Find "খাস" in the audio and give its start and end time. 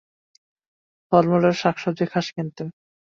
2.11-2.27